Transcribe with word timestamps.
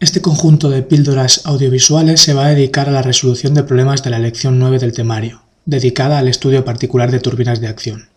Este 0.00 0.22
conjunto 0.22 0.70
de 0.70 0.82
píldoras 0.82 1.42
audiovisuales 1.44 2.20
se 2.20 2.32
va 2.32 2.46
a 2.46 2.48
dedicar 2.50 2.88
a 2.88 2.92
la 2.92 3.02
resolución 3.02 3.52
de 3.54 3.62
problemas 3.62 4.02
de 4.02 4.10
la 4.10 4.18
lección 4.18 4.58
9 4.58 4.78
del 4.78 4.92
temario, 4.92 5.42
dedicada 5.66 6.18
al 6.18 6.28
estudio 6.28 6.64
particular 6.64 7.10
de 7.10 7.20
turbinas 7.20 7.60
de 7.60 7.68
acción. 7.68 8.08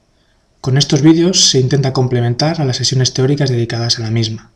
Con 0.61 0.77
estos 0.77 1.01
vídeos 1.01 1.49
se 1.49 1.59
intenta 1.59 1.91
complementar 1.91 2.61
a 2.61 2.65
las 2.65 2.77
sesiones 2.77 3.13
teóricas 3.13 3.49
dedicadas 3.49 3.99
a 3.99 4.03
la 4.03 4.09
misma. 4.09 4.51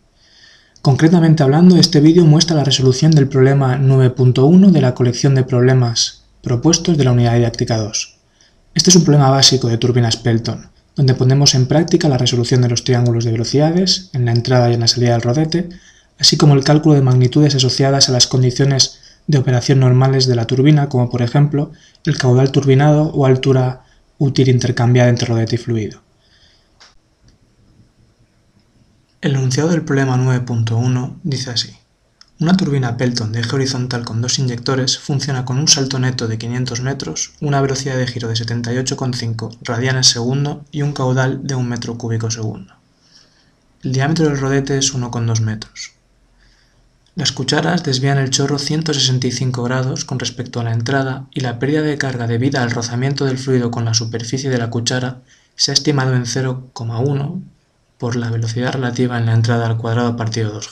Concretamente 0.85 1.41
hablando, 1.41 1.77
este 1.77 1.99
vídeo 1.99 2.25
muestra 2.25 2.55
la 2.55 2.63
resolución 2.63 3.09
del 3.09 3.27
problema 3.27 3.75
9.1 3.75 4.70
de 4.70 4.81
la 4.81 4.94
colección 4.94 5.34
de 5.34 5.41
problemas 5.41 6.25
propuestos 6.44 6.95
de 6.95 7.03
la 7.03 7.11
unidad 7.11 7.34
didáctica 7.34 7.77
2. 7.77 8.20
Este 8.75 8.91
es 8.91 8.95
un 8.95 9.03
problema 9.03 9.31
básico 9.31 9.67
de 9.67 9.80
turbinas 9.80 10.16
Pelton, 10.16 10.70
donde 10.95 11.16
ponemos 11.16 11.55
en 11.55 11.66
práctica 11.66 12.08
la 12.08 12.20
resolución 12.20 12.61
de 12.61 12.70
los 12.70 12.84
triángulos 12.84 13.25
de 13.25 13.31
velocidades 13.31 14.11
en 14.13 14.25
la 14.25 14.31
entrada 14.31 14.70
y 14.70 14.75
en 14.75 14.81
la 14.81 14.88
salida 14.88 15.13
del 15.13 15.23
rodete, 15.23 15.70
así 16.20 16.38
como 16.38 16.53
el 16.53 16.63
cálculo 16.63 16.94
de 16.94 17.02
magnitudes 17.02 17.55
asociadas 17.55 18.08
a 18.08 18.11
las 18.11 18.27
condiciones 18.27 18.99
de 19.25 19.39
operación 19.39 19.80
normales 19.80 20.27
de 20.27 20.36
la 20.36 20.45
turbina, 20.45 20.88
como 20.88 21.09
por 21.09 21.23
ejemplo 21.23 21.72
el 22.05 22.20
caudal 22.20 22.52
turbinado 22.52 23.05
o 23.05 23.25
altura 23.25 23.86
útil 24.20 24.49
intercambiada 24.49 25.09
entre 25.09 25.25
rodete 25.25 25.55
y 25.55 25.58
fluido. 25.58 26.05
El 29.25 29.34
enunciado 29.34 29.70
del 29.70 29.81
problema 29.81 30.17
9.1 30.17 31.15
dice 31.23 31.49
así. 31.49 31.75
Una 32.39 32.55
turbina 32.55 32.95
Pelton 32.95 33.31
de 33.31 33.39
eje 33.39 33.55
horizontal 33.55 34.05
con 34.05 34.22
dos 34.22 34.38
inyectores 34.38 35.00
funciona 35.00 35.45
con 35.45 35.58
un 35.58 35.67
salto 35.67 35.97
neto 35.97 36.27
de 36.27 36.38
500 36.38 36.81
metros, 36.81 37.33
una 37.41 37.59
velocidad 37.59 37.97
de 37.97 38.05
giro 38.05 38.27
de 38.27 38.35
78,5 38.35 39.58
radianes 39.61 40.05
segundo 40.05 40.63
y 40.72 40.83
un 40.83 40.94
caudal 40.94 41.39
de 41.41 41.55
1 41.55 41.67
metro 41.67 41.97
cúbico 41.97 42.30
segundo. 42.30 42.75
El 43.81 43.94
diámetro 43.94 44.25
del 44.25 44.38
rodete 44.38 44.77
es 44.77 44.94
1,2 44.94 45.41
metros. 45.41 45.94
Las 47.16 47.31
cucharas 47.31 47.83
desvían 47.83 48.19
el 48.19 48.30
chorro 48.30 48.59
165 48.59 49.63
grados 49.63 50.05
con 50.05 50.19
respecto 50.19 50.59
a 50.59 50.63
la 50.63 50.73
entrada 50.73 51.25
y 51.33 51.39
la 51.39 51.57
pérdida 51.57 51.81
de 51.81 51.97
carga 51.97 52.28
debida 52.28 52.61
al 52.61 52.69
rozamiento 52.69 53.25
del 53.25 53.39
fluido 53.39 53.72
con 53.72 53.85
la 53.85 53.95
superficie 53.95 54.52
de 54.52 54.59
la 54.59 54.69
cuchara 54.69 55.23
se 55.55 55.72
ha 55.72 55.73
estimado 55.73 56.13
en 56.13 56.25
0,1 56.25 57.41
por 57.97 58.15
la 58.15 58.29
velocidad 58.29 58.73
relativa 58.73 59.17
en 59.17 59.25
la 59.25 59.33
entrada 59.33 59.67
al 59.67 59.77
cuadrado 59.77 60.15
partido 60.15 60.59
2g. 60.59 60.71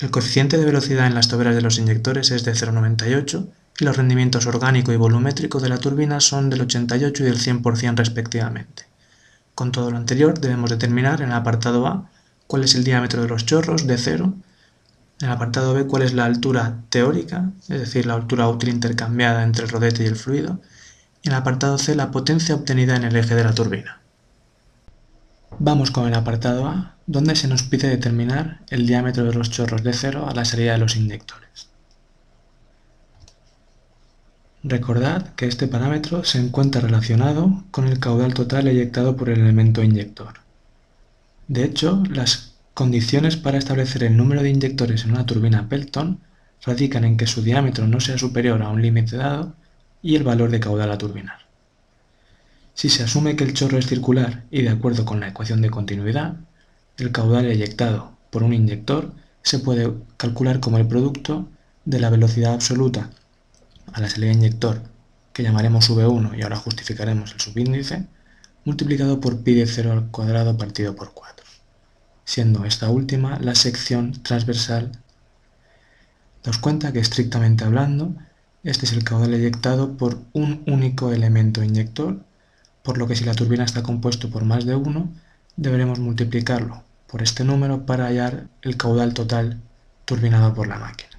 El 0.00 0.10
coeficiente 0.10 0.56
de 0.56 0.64
velocidad 0.64 1.06
en 1.06 1.14
las 1.14 1.28
toberas 1.28 1.54
de 1.54 1.62
los 1.62 1.78
inyectores 1.78 2.30
es 2.30 2.44
de 2.44 2.52
0,98 2.52 3.48
y 3.78 3.84
los 3.84 3.96
rendimientos 3.96 4.46
orgánico 4.46 4.92
y 4.92 4.96
volumétrico 4.96 5.60
de 5.60 5.68
la 5.68 5.78
turbina 5.78 6.20
son 6.20 6.48
del 6.50 6.62
88 6.62 7.22
y 7.22 7.26
del 7.26 7.38
100% 7.38 7.96
respectivamente. 7.96 8.84
Con 9.54 9.72
todo 9.72 9.90
lo 9.90 9.96
anterior 9.96 10.38
debemos 10.38 10.70
determinar 10.70 11.20
en 11.20 11.28
el 11.28 11.34
apartado 11.34 11.86
A 11.86 12.08
cuál 12.46 12.64
es 12.64 12.74
el 12.74 12.84
diámetro 12.84 13.22
de 13.22 13.28
los 13.28 13.44
chorros 13.44 13.86
de 13.86 13.98
0 13.98 14.34
en 15.20 15.26
el 15.26 15.32
apartado 15.34 15.74
B, 15.74 15.86
cuál 15.86 16.02
es 16.02 16.14
la 16.14 16.24
altura 16.24 16.78
teórica, 16.88 17.50
es 17.68 17.80
decir, 17.80 18.06
la 18.06 18.14
altura 18.14 18.48
útil 18.48 18.70
intercambiada 18.70 19.42
entre 19.42 19.64
el 19.64 19.70
rodete 19.70 20.02
y 20.02 20.06
el 20.06 20.16
fluido. 20.16 20.60
Y 21.22 21.28
en 21.28 21.34
el 21.34 21.40
apartado 21.40 21.76
C, 21.76 21.94
la 21.94 22.10
potencia 22.10 22.54
obtenida 22.54 22.96
en 22.96 23.04
el 23.04 23.14
eje 23.14 23.34
de 23.34 23.44
la 23.44 23.52
turbina. 23.52 23.99
Vamos 25.58 25.90
con 25.90 26.06
el 26.06 26.14
apartado 26.14 26.66
A, 26.66 26.96
donde 27.06 27.34
se 27.34 27.48
nos 27.48 27.62
pide 27.62 27.88
determinar 27.88 28.60
el 28.70 28.86
diámetro 28.86 29.24
de 29.24 29.34
los 29.34 29.50
chorros 29.50 29.82
de 29.82 29.92
cero 29.92 30.26
a 30.28 30.34
la 30.34 30.44
salida 30.44 30.72
de 30.72 30.78
los 30.78 30.96
inyectores. 30.96 31.68
Recordad 34.62 35.34
que 35.34 35.46
este 35.46 35.68
parámetro 35.68 36.24
se 36.24 36.38
encuentra 36.38 36.80
relacionado 36.80 37.64
con 37.70 37.88
el 37.88 37.98
caudal 37.98 38.34
total 38.34 38.68
eyectado 38.68 39.16
por 39.16 39.30
el 39.30 39.40
elemento 39.40 39.82
inyector. 39.82 40.34
De 41.48 41.64
hecho, 41.64 42.02
las 42.10 42.50
Condiciones 42.80 43.36
para 43.36 43.58
establecer 43.58 44.04
el 44.04 44.16
número 44.16 44.42
de 44.42 44.48
inyectores 44.48 45.04
en 45.04 45.10
una 45.10 45.26
turbina 45.26 45.68
Pelton 45.68 46.20
radican 46.64 47.04
en 47.04 47.18
que 47.18 47.26
su 47.26 47.42
diámetro 47.42 47.86
no 47.86 48.00
sea 48.00 48.16
superior 48.16 48.62
a 48.62 48.70
un 48.70 48.80
límite 48.80 49.18
dado 49.18 49.54
y 50.00 50.16
el 50.16 50.22
valor 50.22 50.50
de 50.50 50.60
caudal 50.60 50.90
a 50.90 50.96
turbinar. 50.96 51.49
Si 52.80 52.88
se 52.88 53.02
asume 53.02 53.36
que 53.36 53.44
el 53.44 53.52
chorro 53.52 53.76
es 53.76 53.88
circular 53.88 54.46
y 54.50 54.62
de 54.62 54.70
acuerdo 54.70 55.04
con 55.04 55.20
la 55.20 55.28
ecuación 55.28 55.60
de 55.60 55.68
continuidad, 55.68 56.36
el 56.96 57.12
caudal 57.12 57.44
eyectado 57.44 58.16
por 58.30 58.42
un 58.42 58.54
inyector 58.54 59.12
se 59.42 59.58
puede 59.58 59.92
calcular 60.16 60.60
como 60.60 60.78
el 60.78 60.88
producto 60.88 61.46
de 61.84 62.00
la 62.00 62.08
velocidad 62.08 62.54
absoluta 62.54 63.10
a 63.92 64.00
la 64.00 64.08
salida 64.08 64.32
inyector, 64.32 64.80
que 65.34 65.42
llamaremos 65.42 65.90
V1 65.90 66.38
y 66.38 66.40
ahora 66.40 66.56
justificaremos 66.56 67.32
el 67.32 67.40
subíndice, 67.40 68.06
multiplicado 68.64 69.20
por 69.20 69.42
pi 69.42 69.52
de 69.56 69.66
0 69.66 69.92
al 69.92 70.10
cuadrado 70.10 70.56
partido 70.56 70.96
por 70.96 71.12
4 71.12 71.44
siendo 72.24 72.64
esta 72.64 72.88
última 72.88 73.38
la 73.40 73.56
sección 73.56 74.12
transversal. 74.22 74.92
Daos 76.42 76.56
cuenta 76.56 76.94
que 76.94 77.00
estrictamente 77.00 77.62
hablando, 77.62 78.14
este 78.64 78.86
es 78.86 78.94
el 78.94 79.04
caudal 79.04 79.34
eyectado 79.34 79.98
por 79.98 80.22
un 80.32 80.62
único 80.66 81.12
elemento 81.12 81.62
inyector, 81.62 82.24
por 82.82 82.98
lo 82.98 83.06
que 83.06 83.16
si 83.16 83.24
la 83.24 83.34
turbina 83.34 83.64
está 83.64 83.82
compuesto 83.82 84.30
por 84.30 84.44
más 84.44 84.64
de 84.64 84.74
uno, 84.74 85.10
deberemos 85.56 85.98
multiplicarlo 85.98 86.82
por 87.06 87.22
este 87.22 87.44
número 87.44 87.86
para 87.86 88.06
hallar 88.06 88.46
el 88.62 88.76
caudal 88.76 89.14
total 89.14 89.60
turbinado 90.04 90.54
por 90.54 90.68
la 90.68 90.78
máquina. 90.78 91.10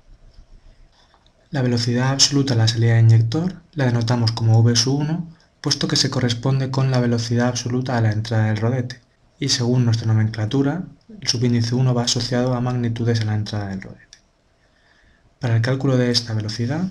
La 1.52 1.62
velocidad 1.62 2.10
absoluta 2.10 2.54
a 2.54 2.58
la 2.58 2.68
salida 2.68 2.94
de 2.94 3.02
inyector 3.02 3.56
la 3.74 3.86
denotamos 3.86 4.32
como 4.32 4.64
V1, 4.64 5.26
puesto 5.60 5.88
que 5.88 5.98
se 5.98 6.10
corresponde 6.10 6.72
con 6.72 6.92
la 6.92 7.02
velocidad 7.02 7.50
absoluta 7.50 7.98
a 7.98 8.02
la 8.02 8.12
entrada 8.12 8.46
del 8.46 8.58
rodete, 8.58 9.02
y 9.38 9.50
según 9.50 9.84
nuestra 9.84 10.08
nomenclatura, 10.08 10.84
el 11.20 11.28
subíndice 11.28 11.76
1 11.76 11.94
va 11.94 12.04
asociado 12.04 12.54
a 12.54 12.62
magnitudes 12.62 13.20
en 13.20 13.28
la 13.28 13.36
entrada 13.36 13.68
del 13.68 13.82
rodete. 13.82 14.20
Para 15.40 15.58
el 15.58 15.62
cálculo 15.62 15.98
de 15.98 16.12
esta 16.12 16.34
velocidad, 16.34 16.88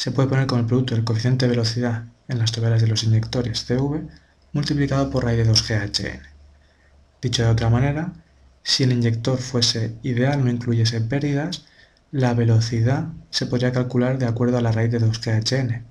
se 0.00 0.12
puede 0.12 0.30
poner 0.30 0.46
como 0.46 0.62
el 0.62 0.66
producto 0.66 0.94
del 0.94 1.04
coeficiente 1.04 1.44
de 1.44 1.50
velocidad 1.50 2.04
en 2.26 2.38
las 2.38 2.52
toberas 2.52 2.80
de 2.80 2.86
los 2.86 3.04
inyectores 3.04 3.66
CV 3.66 4.06
multiplicado 4.54 5.10
por 5.10 5.24
raíz 5.24 5.36
de 5.36 5.52
2GHN. 5.52 6.22
Dicho 7.20 7.42
de 7.42 7.50
otra 7.50 7.68
manera, 7.68 8.14
si 8.62 8.84
el 8.84 8.92
inyector 8.92 9.36
fuese 9.36 9.98
ideal, 10.02 10.42
no 10.42 10.50
incluyese 10.50 11.02
pérdidas, 11.02 11.66
la 12.12 12.32
velocidad 12.32 13.08
se 13.28 13.44
podría 13.44 13.72
calcular 13.72 14.16
de 14.16 14.24
acuerdo 14.24 14.56
a 14.56 14.62
la 14.62 14.72
raíz 14.72 14.90
de 14.90 15.02
2GHN, 15.02 15.82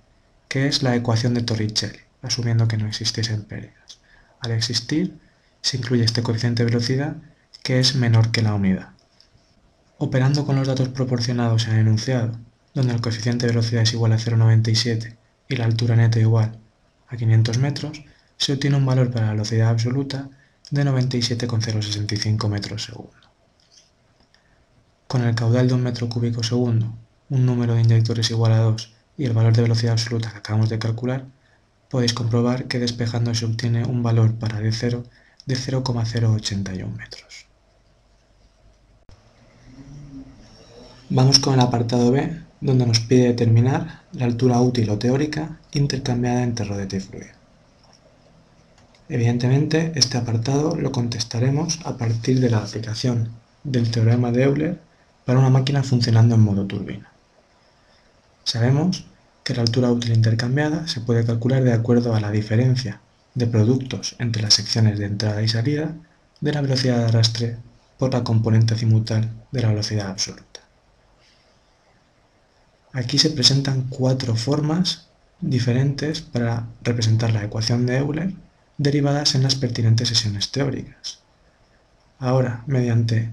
que 0.48 0.66
es 0.66 0.82
la 0.82 0.96
ecuación 0.96 1.36
de 1.36 1.44
Torricelli, 1.44 2.00
asumiendo 2.24 2.68
que 2.68 2.78
no 2.78 2.88
existiesen 2.88 3.44
pérdidas. 3.44 4.00
Al 4.40 4.54
existir, 4.54 5.20
se 5.62 5.78
incluye 5.78 6.04
este 6.04 6.24
coeficiente 6.24 6.66
de 6.66 6.72
velocidad 6.72 7.18
que 7.62 7.80
es 7.80 7.94
menor 7.94 8.32
que 8.32 8.42
la 8.42 8.56
unidad. 8.56 8.90
Operando 10.00 10.48
con 10.48 10.56
los 10.56 10.68
datos 10.68 10.90
proporcionados 10.90 11.68
en 11.68 11.74
el 11.74 11.82
enunciado, 11.82 12.32
donde 12.74 12.94
el 12.94 13.02
coeficiente 13.02 13.46
de 13.46 13.54
velocidad 13.54 13.84
es 13.84 13.94
igual 13.94 14.14
a 14.14 14.18
0,97 14.18 15.18
y 15.48 15.56
la 15.56 15.66
altura 15.66 15.96
neta 15.96 16.20
igual 16.20 16.60
a 17.08 17.18
500 17.18 17.58
metros, 17.58 18.04
se 18.38 18.54
obtiene 18.54 18.78
un 18.78 18.86
valor 18.86 19.12
para 19.12 19.28
la 19.28 19.32
velocidad 19.34 19.70
absoluta 19.70 20.30
de 20.72 20.84
97,065 20.84 22.48
metros 22.50 22.84
segundo. 22.84 23.14
Con 25.08 25.24
el 25.24 25.34
caudal 25.34 25.68
de 25.68 25.74
un 25.74 25.84
metro 25.84 26.08
cúbico 26.08 26.44
segundo, 26.44 26.94
un 27.30 27.46
número 27.46 27.74
de 27.74 27.82
inyectores 27.82 28.30
igual 28.30 28.54
a 28.54 28.60
2 28.60 28.94
y 29.18 29.26
el 29.26 29.34
valor 29.34 29.54
de 29.54 29.64
velocidad 29.64 29.94
absoluta 29.94 30.32
que 30.32 30.38
acabamos 30.38 30.70
de 30.70 30.80
calcular, 30.80 31.26
podéis 31.90 32.14
comprobar 32.14 32.66
que 32.68 32.80
despejando 32.80 33.34
se 33.34 33.46
obtiene 33.46 33.84
un 33.86 34.04
valor 34.04 34.36
para 34.36 34.62
D0 34.62 35.04
de 35.46 35.56
0,081 35.56 36.96
metros. 36.96 37.48
Vamos 41.10 41.40
con 41.40 41.56
el 41.56 41.60
apartado 41.62 42.12
B, 42.12 42.40
donde 42.62 42.86
nos 42.86 43.00
pide 43.00 43.28
determinar 43.28 44.02
la 44.14 44.26
altura 44.26 44.60
útil 44.60 44.90
o 44.90 44.98
teórica 44.98 45.60
intercambiada 45.74 46.44
entre 46.44 46.66
rodete 46.66 46.98
y 46.98 47.00
fluido. 47.00 47.40
Evidentemente, 49.08 49.92
este 49.96 50.18
apartado 50.18 50.76
lo 50.76 50.92
contestaremos 50.92 51.80
a 51.84 51.98
partir 51.98 52.40
de 52.40 52.50
la 52.50 52.60
aplicación 52.60 53.30
del 53.64 53.90
teorema 53.90 54.32
de 54.32 54.44
Euler 54.44 54.80
para 55.26 55.40
una 55.40 55.50
máquina 55.50 55.84
funcionando 55.84 56.36
en 56.36 56.42
modo 56.42 56.66
turbina. 56.66 57.12
Sabemos 58.44 59.06
que 59.44 59.56
la 59.56 59.62
altura 59.62 59.92
útil 59.92 60.14
intercambiada 60.14 60.88
se 60.88 61.02
puede 61.02 61.26
calcular 61.26 61.64
de 61.64 61.74
acuerdo 61.74 62.14
a 62.14 62.20
la 62.20 62.32
diferencia 62.32 63.02
de 63.34 63.48
productos 63.48 64.16
entre 64.20 64.42
las 64.42 64.54
secciones 64.54 65.00
de 65.00 65.06
entrada 65.06 65.42
y 65.42 65.48
salida 65.48 65.96
de 66.42 66.54
la 66.54 66.62
velocidad 66.62 66.98
de 66.98 67.06
arrastre 67.06 67.58
por 67.98 68.14
la 68.14 68.24
componente 68.24 68.74
azimutal 68.74 69.32
de 69.52 69.62
la 69.62 69.70
velocidad 69.70 70.10
absoluta. 70.10 70.49
Aquí 72.92 73.20
se 73.20 73.30
presentan 73.30 73.84
cuatro 73.90 74.36
formas 74.36 75.08
diferentes 75.42 76.22
para 76.22 76.68
representar 76.82 77.32
la 77.32 77.44
ecuación 77.44 77.86
de 77.86 77.98
Euler 77.98 78.34
derivadas 78.78 79.36
en 79.36 79.44
las 79.44 79.56
pertinentes 79.56 80.08
sesiones 80.08 80.52
teóricas. 80.52 81.20
Ahora, 82.18 82.64
mediante 82.66 83.30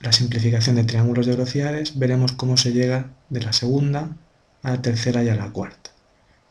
la 0.00 0.12
simplificación 0.12 0.76
de 0.76 0.84
triángulos 0.84 1.26
de 1.26 1.32
velocidades, 1.32 1.98
veremos 1.98 2.32
cómo 2.32 2.56
se 2.56 2.72
llega 2.72 3.10
de 3.28 3.40
la 3.40 3.52
segunda 3.52 4.16
a 4.62 4.70
la 4.70 4.82
tercera 4.82 5.24
y 5.24 5.28
a 5.28 5.34
la 5.34 5.50
cuarta. 5.50 5.90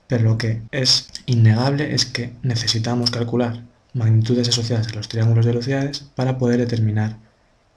Pero 0.08 0.24
lo 0.24 0.38
que 0.38 0.62
es 0.72 1.08
innegable 1.28 1.94
es 1.94 2.06
que 2.06 2.34
necesitamos 2.42 3.12
calcular 3.12 3.64
magnitudes 3.94 4.50
asociadas 4.50 4.88
a 4.88 4.96
los 4.96 5.08
triángulos 5.08 5.46
de 5.46 5.52
velocidades 5.52 6.00
para 6.16 6.38
poder 6.38 6.60
determinar 6.60 7.18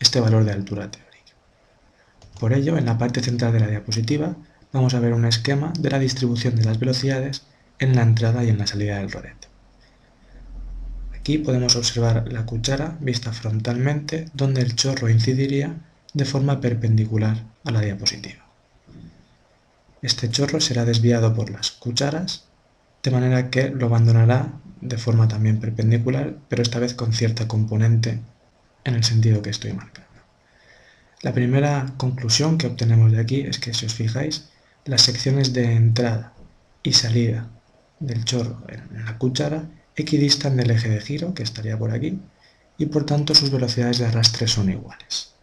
este 0.01 0.21
valor 0.21 0.45
de 0.45 0.53
altura 0.53 0.91
teórica. 0.91 1.13
Por 2.41 2.53
ello, 2.53 2.77
en 2.77 2.87
la 2.87 2.99
parte 2.99 3.23
central 3.23 3.53
de 3.53 3.61
la 3.61 3.69
diapositiva 3.69 4.35
vamos 4.73 4.95
a 4.95 5.01
ver 5.01 5.13
un 5.13 5.25
esquema 5.25 5.73
de 5.79 5.91
la 5.91 5.99
distribución 5.99 6.57
de 6.57 6.65
las 6.65 6.79
velocidades 6.79 7.43
en 7.79 7.95
la 7.95 8.03
entrada 8.03 8.45
y 8.45 8.49
en 8.49 8.59
la 8.59 8.67
salida 8.67 8.99
del 8.99 9.11
rodete. 9.11 9.49
Aquí 11.15 11.39
podemos 11.39 11.77
observar 11.77 12.33
la 12.33 12.47
cuchara 12.47 12.97
vista 13.01 13.33
frontalmente 13.33 14.29
donde 14.35 14.63
el 14.63 14.75
chorro 14.75 15.09
incidiría 15.09 15.77
de 16.15 16.25
forma 16.25 16.61
perpendicular 16.61 17.45
a 17.65 17.71
la 17.71 17.81
diapositiva. 17.81 18.45
Este 20.03 20.29
chorro 20.31 20.61
será 20.61 20.85
desviado 20.85 21.33
por 21.35 21.51
las 21.51 21.71
cucharas 21.71 22.45
de 23.03 23.11
manera 23.11 23.51
que 23.51 23.71
lo 23.71 23.87
abandonará 23.87 24.53
de 24.81 24.99
forma 24.99 25.29
también 25.29 25.61
perpendicular, 25.61 26.35
pero 26.49 26.63
esta 26.63 26.81
vez 26.81 26.95
con 26.95 27.13
cierta 27.13 27.47
componente 27.47 28.21
en 28.85 28.95
el 28.95 29.05
sentido 29.05 29.43
que 29.43 29.51
estoy 29.51 29.73
marcando. 29.73 30.11
La 31.21 31.33
primera 31.33 31.95
conclusión 31.99 32.59
que 32.59 32.67
obtenemos 32.67 33.13
de 33.13 33.21
aquí 33.21 33.43
es 33.43 33.61
que 33.61 33.75
si 33.75 33.87
os 33.87 33.95
fijáis, 33.95 34.49
las 34.85 35.03
secciones 35.03 35.53
de 35.53 35.73
entrada 35.73 36.33
y 36.83 36.93
salida 36.93 37.49
del 38.01 38.25
chorro 38.25 38.63
en 38.69 39.05
la 39.05 39.19
cuchara 39.19 39.65
equidistan 39.95 40.57
del 40.57 40.71
eje 40.71 40.89
de 40.89 41.01
giro, 41.01 41.35
que 41.35 41.43
estaría 41.43 41.79
por 41.79 41.93
aquí, 41.93 42.19
y 42.79 42.87
por 42.87 43.05
tanto 43.05 43.35
sus 43.35 43.51
velocidades 43.51 43.99
de 43.99 44.07
arrastre 44.07 44.49
son 44.49 44.71
iguales. 44.71 45.35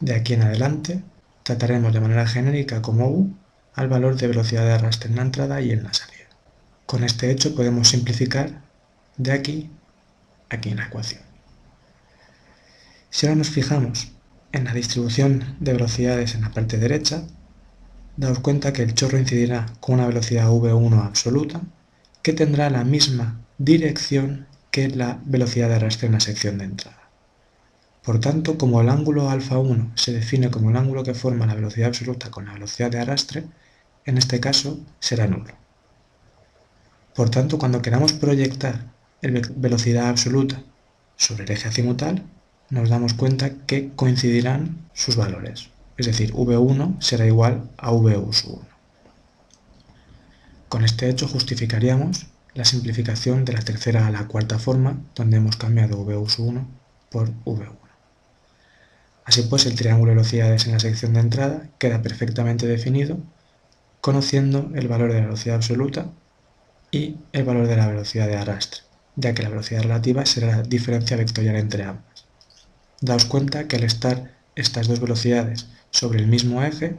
De 0.00 0.14
aquí 0.14 0.34
en 0.34 0.42
adelante 0.42 1.02
trataremos 1.42 1.92
de 1.92 2.00
manera 2.00 2.26
genérica 2.26 2.80
como 2.80 3.08
U 3.08 3.36
al 3.74 3.88
valor 3.88 4.16
de 4.16 4.28
velocidad 4.28 4.64
de 4.64 4.72
arrastre 4.72 5.10
en 5.10 5.16
la 5.16 5.22
entrada 5.22 5.60
y 5.60 5.72
en 5.72 5.82
la 5.82 5.92
salida. 5.92 6.28
Con 6.86 7.04
este 7.04 7.30
hecho 7.30 7.54
podemos 7.54 7.88
simplificar 7.88 8.62
de 9.16 9.32
aquí 9.32 9.70
a 9.70 9.82
aquí 10.54 10.70
en 10.70 10.76
la 10.76 10.86
ecuación. 10.86 11.22
Si 13.10 13.26
ahora 13.26 13.36
nos 13.36 13.50
fijamos 13.50 14.12
en 14.52 14.64
la 14.64 14.74
distribución 14.74 15.56
de 15.60 15.72
velocidades 15.72 16.34
en 16.34 16.42
la 16.42 16.50
parte 16.50 16.78
derecha, 16.78 17.24
daos 18.16 18.40
cuenta 18.40 18.72
que 18.72 18.82
el 18.82 18.94
chorro 18.94 19.18
incidirá 19.18 19.66
con 19.80 19.96
una 19.96 20.06
velocidad 20.06 20.48
v1 20.48 21.04
absoluta 21.04 21.60
que 22.22 22.32
tendrá 22.32 22.70
la 22.70 22.84
misma 22.84 23.40
dirección 23.58 24.46
que 24.70 24.88
la 24.88 25.20
velocidad 25.24 25.68
de 25.68 25.76
arrastre 25.76 26.06
en 26.06 26.12
la 26.14 26.20
sección 26.20 26.58
de 26.58 26.64
entrada. 26.64 26.98
Por 28.02 28.18
tanto, 28.18 28.58
como 28.58 28.80
el 28.80 28.88
ángulo 28.88 29.30
alfa 29.30 29.58
1 29.58 29.92
se 29.94 30.12
define 30.12 30.50
como 30.50 30.70
el 30.70 30.76
ángulo 30.76 31.04
que 31.04 31.14
forma 31.14 31.46
la 31.46 31.54
velocidad 31.54 31.88
absoluta 31.88 32.30
con 32.30 32.46
la 32.46 32.54
velocidad 32.54 32.90
de 32.90 32.98
arrastre, 32.98 33.44
en 34.04 34.18
este 34.18 34.40
caso 34.40 34.80
será 34.98 35.26
nulo. 35.26 35.54
Por 37.14 37.30
tanto, 37.30 37.58
cuando 37.58 37.82
queramos 37.82 38.12
proyectar 38.12 38.86
la 39.20 39.40
velocidad 39.56 40.08
absoluta 40.08 40.62
sobre 41.16 41.44
el 41.44 41.50
eje 41.50 41.68
azimutal, 41.68 42.24
nos 42.70 42.88
damos 42.88 43.14
cuenta 43.14 43.50
que 43.66 43.90
coincidirán 43.94 44.88
sus 44.94 45.16
valores. 45.16 45.71
Es 45.96 46.06
decir, 46.06 46.32
V1 46.32 47.00
será 47.00 47.26
igual 47.26 47.70
a 47.76 47.92
V1. 47.92 48.60
Con 50.68 50.84
este 50.84 51.10
hecho 51.10 51.28
justificaríamos 51.28 52.26
la 52.54 52.64
simplificación 52.64 53.44
de 53.44 53.52
la 53.52 53.60
tercera 53.60 54.06
a 54.06 54.10
la 54.10 54.26
cuarta 54.26 54.58
forma, 54.58 55.00
donde 55.14 55.36
hemos 55.36 55.56
cambiado 55.56 56.04
V1 56.04 56.66
por 57.10 57.30
V1. 57.44 57.82
Así 59.24 59.42
pues, 59.42 59.66
el 59.66 59.76
triángulo 59.76 60.10
de 60.10 60.16
velocidades 60.16 60.66
en 60.66 60.72
la 60.72 60.80
sección 60.80 61.12
de 61.12 61.20
entrada 61.20 61.68
queda 61.78 62.02
perfectamente 62.02 62.66
definido, 62.66 63.18
conociendo 64.00 64.70
el 64.74 64.88
valor 64.88 65.12
de 65.12 65.20
la 65.20 65.26
velocidad 65.26 65.56
absoluta 65.56 66.06
y 66.90 67.16
el 67.32 67.44
valor 67.44 67.68
de 67.68 67.76
la 67.76 67.86
velocidad 67.86 68.26
de 68.26 68.36
arrastre, 68.36 68.80
ya 69.16 69.32
que 69.32 69.42
la 69.42 69.48
velocidad 69.48 69.82
relativa 69.82 70.26
será 70.26 70.56
la 70.56 70.62
diferencia 70.62 71.16
vectorial 71.16 71.56
entre 71.56 71.84
ambas. 71.84 72.26
Daos 73.00 73.24
cuenta 73.24 73.68
que 73.68 73.76
al 73.76 73.84
estar 73.84 74.32
estas 74.54 74.88
dos 74.88 75.00
velocidades 75.00 75.68
sobre 75.90 76.18
el 76.18 76.26
mismo 76.26 76.62
eje, 76.62 76.96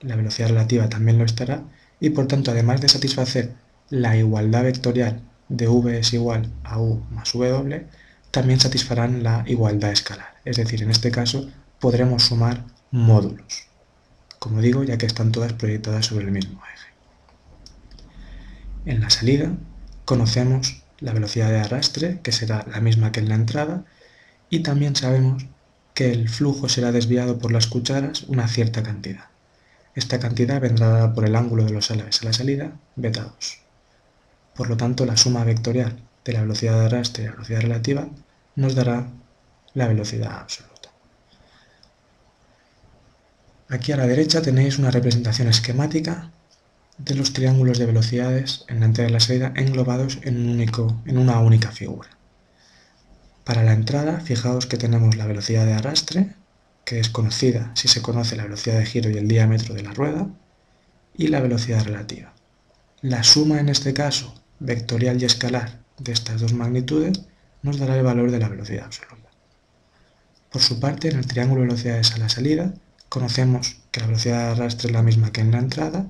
la 0.00 0.16
velocidad 0.16 0.48
relativa 0.48 0.88
también 0.88 1.18
lo 1.18 1.24
estará, 1.24 1.62
y 2.00 2.10
por 2.10 2.26
tanto 2.26 2.50
además 2.50 2.80
de 2.80 2.88
satisfacer 2.88 3.54
la 3.90 4.16
igualdad 4.16 4.64
vectorial 4.64 5.20
de 5.48 5.68
v 5.68 5.98
es 5.98 6.12
igual 6.12 6.50
a 6.64 6.80
u 6.80 7.04
más 7.10 7.32
w, 7.32 7.86
también 8.30 8.58
satisfarán 8.58 9.22
la 9.22 9.44
igualdad 9.46 9.92
escalar, 9.92 10.34
es 10.44 10.56
decir, 10.56 10.82
en 10.82 10.90
este 10.90 11.10
caso 11.10 11.48
podremos 11.78 12.24
sumar 12.24 12.64
módulos, 12.90 13.68
como 14.38 14.60
digo, 14.60 14.82
ya 14.82 14.98
que 14.98 15.06
están 15.06 15.30
todas 15.30 15.52
proyectadas 15.52 16.06
sobre 16.06 16.24
el 16.24 16.32
mismo 16.32 16.60
eje. 16.74 16.88
En 18.86 19.00
la 19.00 19.10
salida 19.10 19.52
conocemos 20.04 20.82
la 20.98 21.12
velocidad 21.12 21.50
de 21.50 21.60
arrastre, 21.60 22.20
que 22.22 22.32
será 22.32 22.64
la 22.70 22.80
misma 22.80 23.12
que 23.12 23.20
en 23.20 23.28
la 23.28 23.34
entrada, 23.34 23.84
y 24.50 24.60
también 24.60 24.96
sabemos 24.96 25.46
que 25.94 26.10
el 26.10 26.28
flujo 26.28 26.68
será 26.68 26.92
desviado 26.92 27.38
por 27.38 27.52
las 27.52 27.66
cucharas 27.66 28.24
una 28.24 28.48
cierta 28.48 28.82
cantidad. 28.82 29.26
Esta 29.94 30.18
cantidad 30.18 30.60
vendrá 30.60 30.88
dada 30.88 31.14
por 31.14 31.26
el 31.26 31.36
ángulo 31.36 31.64
de 31.64 31.72
los 31.72 31.90
álabes 31.90 32.22
a 32.22 32.24
la 32.24 32.32
salida, 32.32 32.72
beta 32.96 33.24
2. 33.24 33.58
Por 34.54 34.68
lo 34.68 34.76
tanto, 34.76 35.04
la 35.04 35.16
suma 35.16 35.44
vectorial 35.44 35.98
de 36.24 36.32
la 36.32 36.42
velocidad 36.42 36.78
de 36.78 36.86
arrastre 36.86 37.24
y 37.24 37.26
la 37.26 37.32
velocidad 37.32 37.60
relativa 37.60 38.08
nos 38.56 38.74
dará 38.74 39.08
la 39.74 39.88
velocidad 39.88 40.38
absoluta. 40.40 40.90
Aquí 43.68 43.92
a 43.92 43.96
la 43.96 44.06
derecha 44.06 44.42
tenéis 44.42 44.78
una 44.78 44.90
representación 44.90 45.48
esquemática 45.48 46.30
de 46.98 47.14
los 47.14 47.32
triángulos 47.32 47.78
de 47.78 47.86
velocidades 47.86 48.64
en 48.68 48.80
la 48.80 48.86
entrada 48.86 49.08
y 49.08 49.12
la 49.12 49.20
salida 49.20 49.52
englobados 49.56 50.18
en, 50.22 50.48
único, 50.48 51.00
en 51.06 51.18
una 51.18 51.40
única 51.40 51.70
figura. 51.70 52.08
Para 53.44 53.64
la 53.64 53.72
entrada, 53.72 54.20
fijaos 54.20 54.66
que 54.66 54.76
tenemos 54.76 55.16
la 55.16 55.26
velocidad 55.26 55.66
de 55.66 55.72
arrastre, 55.72 56.34
que 56.84 57.00
es 57.00 57.08
conocida 57.08 57.72
si 57.74 57.88
se 57.88 58.02
conoce 58.02 58.36
la 58.36 58.44
velocidad 58.44 58.78
de 58.78 58.86
giro 58.86 59.10
y 59.10 59.18
el 59.18 59.28
diámetro 59.28 59.74
de 59.74 59.82
la 59.82 59.92
rueda, 59.92 60.28
y 61.16 61.28
la 61.28 61.40
velocidad 61.40 61.84
relativa. 61.84 62.32
La 63.00 63.24
suma 63.24 63.58
en 63.58 63.68
este 63.68 63.92
caso, 63.92 64.34
vectorial 64.60 65.20
y 65.20 65.24
escalar, 65.24 65.80
de 65.98 66.12
estas 66.12 66.40
dos 66.40 66.52
magnitudes 66.52 67.22
nos 67.62 67.78
dará 67.78 67.96
el 67.96 68.04
valor 68.04 68.30
de 68.30 68.38
la 68.38 68.48
velocidad 68.48 68.86
absoluta. 68.86 69.30
Por 70.50 70.62
su 70.62 70.80
parte, 70.80 71.08
en 71.08 71.18
el 71.18 71.26
triángulo 71.26 71.62
de 71.62 71.68
velocidades 71.68 72.12
a 72.12 72.18
la 72.18 72.28
salida, 72.28 72.74
conocemos 73.08 73.76
que 73.90 74.00
la 74.00 74.06
velocidad 74.06 74.38
de 74.38 74.52
arrastre 74.52 74.88
es 74.88 74.92
la 74.92 75.02
misma 75.02 75.32
que 75.32 75.40
en 75.40 75.50
la 75.50 75.58
entrada 75.58 76.06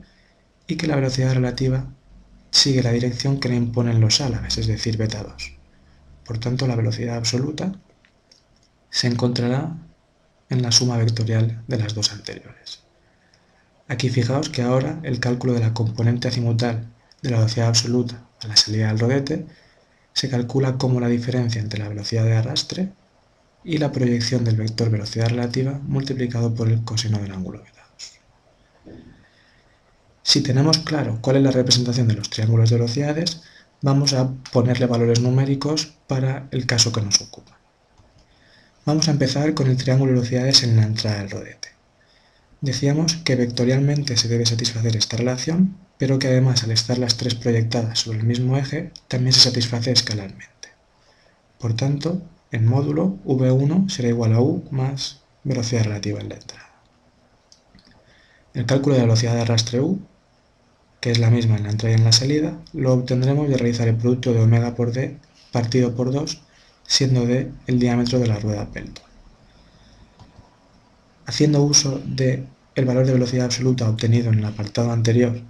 y 0.67 0.77
que 0.77 0.87
la 0.87 0.97
velocidad 0.97 1.35
relativa 1.35 1.87
sigue 2.51 2.83
la 2.83 2.93
dirección 2.93 3.41
que 3.41 3.49
le 3.49 3.57
imponen 3.57 4.01
los 4.01 4.21
álabes, 4.21 4.59
es 4.59 4.67
decir, 4.67 4.97
beta 4.97 5.23
2. 5.23 5.62
Por 6.25 6.39
tanto, 6.39 6.67
la 6.67 6.77
velocidad 6.77 7.17
absoluta 7.17 7.73
se 8.91 9.07
encontrará 9.07 9.77
en 10.49 10.63
la 10.63 10.71
suma 10.71 10.99
vectorial 10.99 11.63
de 11.67 11.79
las 11.79 11.95
dos 11.95 12.13
anteriores. 12.13 12.81
Aquí 13.89 14.09
fijaos 14.09 14.49
que 14.49 14.63
ahora 14.63 15.01
el 15.03 15.19
cálculo 15.19 15.55
de 15.55 15.61
la 15.61 15.75
componente 15.75 16.29
azimutal 16.29 16.87
de 17.23 17.31
la 17.31 17.39
velocidad 17.39 17.69
absoluta 17.69 18.23
a 18.43 18.49
la 18.49 18.57
salida 18.57 18.89
del 18.89 18.99
rodete 18.99 19.47
se 20.13 20.29
calcula 20.29 20.77
como 20.79 21.01
la 21.01 21.09
diferencia 21.09 21.61
entre 21.61 21.81
la 21.81 21.89
velocidad 21.89 22.25
de 22.25 22.37
arrastre 22.37 22.93
y 23.65 23.79
la 23.79 23.93
proyección 23.93 24.45
del 24.45 24.57
vector 24.57 24.91
velocidad 24.91 25.29
relativa 25.29 25.81
multiplicado 25.85 26.55
por 26.55 26.69
el 26.69 26.85
coseno 26.85 27.19
del 27.19 27.33
ángulo 27.33 27.63
beta 27.63 27.87
2. 28.85 28.95
Si 30.23 30.43
tenemos 30.43 30.79
claro 30.79 31.19
cuál 31.21 31.37
es 31.37 31.43
la 31.43 31.51
representación 31.51 32.09
de 32.09 32.15
los 32.15 32.31
triángulos 32.31 32.71
de 32.71 32.77
velocidades, 32.77 33.43
vamos 33.83 34.15
a 34.15 34.31
ponerle 34.53 34.87
valores 34.87 35.21
numéricos 35.21 35.95
para 36.07 36.49
el 36.53 36.67
caso 36.67 36.93
que 36.93 37.03
nos 37.03 37.21
ocupa. 37.21 37.59
Vamos 38.87 39.09
a 39.09 39.11
empezar 39.11 39.55
con 39.55 39.69
el 39.69 39.77
triángulo 39.77 40.13
de 40.13 40.19
velocidades 40.19 40.63
en 40.63 40.77
la 40.77 40.85
entrada 40.85 41.19
del 41.19 41.31
rodete. 41.31 41.69
Decíamos 42.61 43.17
que 43.17 43.37
vectorialmente 43.37 44.17
se 44.17 44.29
debe 44.29 44.47
satisfacer 44.47 44.97
esta 44.97 45.17
relación, 45.17 45.77
pero 45.99 46.19
que 46.19 46.29
además 46.29 46.63
al 46.63 46.71
estar 46.71 46.97
las 46.99 47.17
tres 47.17 47.35
proyectadas 47.35 47.99
sobre 47.99 48.19
el 48.19 48.25
mismo 48.25 48.57
eje, 48.57 48.93
también 49.09 49.33
se 49.33 49.41
satisface 49.41 49.91
escalarmente. 49.91 50.69
Por 51.59 51.75
tanto, 51.75 52.23
en 52.53 52.67
módulo 52.67 53.19
V1 53.25 53.89
será 53.89 54.09
igual 54.09 54.33
a 54.33 54.41
U 54.41 54.65
más 54.71 55.23
velocidad 55.43 55.85
relativa 55.85 56.21
en 56.21 56.29
la 56.29 56.37
entrada. 56.37 56.71
El 58.55 58.67
cálculo 58.67 58.95
de 58.95 59.01
la 59.01 59.07
velocidad 59.07 59.35
de 59.35 59.41
arrastre 59.41 59.81
U 59.81 60.01
que 61.03 61.11
es 61.11 61.19
la 61.19 61.31
misma 61.31 61.57
en 61.57 61.65
la 61.65 61.71
entrada 61.71 61.97
y 61.97 61.99
en 61.99 62.05
la 62.05 62.13
salida, 62.13 62.57
lo 62.73 62.93
obtendremos 62.93 63.49
de 63.49 63.57
realizar 63.57 63.89
el 63.89 63.97
producto 63.97 64.33
de 64.33 64.41
omega 64.41 64.77
por 64.77 64.93
d 64.93 65.19
partido 65.51 65.97
por 65.97 66.13
2, 66.13 66.41
siendo 66.87 67.27
d 67.27 67.51
el 67.67 67.81
diámetro 67.81 68.21
de 68.21 68.29
la 68.29 68.39
rueda 68.39 68.71
Pelton. 68.71 69.05
Haciendo 71.27 71.61
uso 71.65 72.01
del 72.07 72.47
el 72.77 72.85
valor 72.85 73.05
de 73.05 73.15
velocidad 73.15 73.47
absoluta 73.47 73.89
obtenido 73.89 74.31
en 74.31 74.39
el 74.39 74.45
apartado 74.45 74.93
anterior 74.93 75.41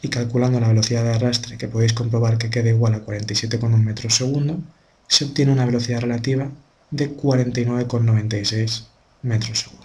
y 0.00 0.08
calculando 0.08 0.58
la 0.58 0.68
velocidad 0.68 1.04
de 1.04 1.12
arrastre, 1.12 1.58
que 1.58 1.68
podéis 1.68 1.92
comprobar 1.92 2.38
que 2.38 2.48
queda 2.48 2.70
igual 2.70 2.94
a 2.94 3.04
47,1 3.04 3.76
metros 3.76 4.14
segundo, 4.14 4.58
se 5.06 5.26
obtiene 5.26 5.52
una 5.52 5.66
velocidad 5.66 6.00
relativa 6.00 6.50
de 6.90 7.14
49,96 7.14 8.86
metros 9.22 9.58
segundo. 9.60 9.83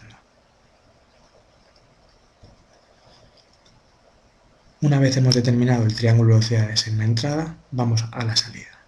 Una 4.81 4.97
vez 4.97 5.17
hemos 5.17 5.35
determinado 5.35 5.83
el 5.83 5.93
triángulo 5.93 6.29
de 6.29 6.35
velocidades 6.35 6.87
en 6.87 6.99
la 6.99 7.03
entrada, 7.03 7.57
vamos 7.69 8.05
a 8.13 8.23
la 8.23 8.37
salida. 8.37 8.79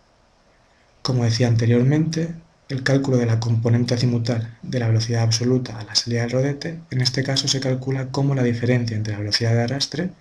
Como 1.02 1.26
decía 1.26 1.50
anteriormente, 1.50 2.34
el 2.70 2.84
cálculo 2.84 3.18
de 3.18 3.26
la 3.26 3.42
componente 3.42 3.96
azimutal 3.96 4.58
de 4.62 4.80
la 4.80 4.88
velocidad 4.88 5.24
absoluta 5.24 5.78
a 5.78 5.84
la 5.84 5.94
salida 5.94 6.22
del 6.22 6.32
rodete, 6.32 6.80
en 6.92 7.02
este 7.02 7.24
caso 7.24 7.50
se 7.50 7.60
calcula 7.60 8.08
como 8.08 8.36
la 8.36 8.44
diferencia 8.44 8.96
entre 8.96 9.12
la 9.12 9.20
velocidad 9.20 9.52
de 9.52 9.64
arrastre 9.64 10.12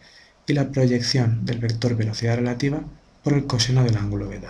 y 0.49 0.55
la 0.55 0.73
proyección 0.73 1.47
del 1.47 1.61
vector 1.61 1.95
velocidad 1.95 2.35
relativa 2.35 2.81
por 3.23 3.35
el 3.35 3.47
coseno 3.47 3.85
del 3.85 3.97
ángulo 3.97 4.27
2. 4.27 4.41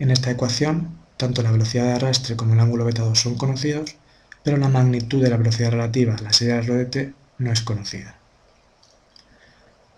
En 0.00 0.10
esta 0.10 0.32
ecuación, 0.32 0.98
tanto 1.16 1.42
la 1.42 1.52
velocidad 1.52 1.84
de 1.84 1.92
arrastre 1.92 2.34
como 2.34 2.54
el 2.54 2.60
ángulo 2.60 2.90
2 2.90 3.16
son 3.16 3.36
conocidos, 3.36 3.94
pero 4.42 4.56
la 4.56 4.68
magnitud 4.68 5.22
de 5.22 5.30
la 5.30 5.36
velocidad 5.36 5.70
relativa 5.70 6.16
a 6.16 6.22
la 6.22 6.32
salida 6.32 6.56
del 6.56 6.66
rodete 6.66 7.14
no 7.38 7.52
es 7.52 7.60
conocida. 7.60 8.18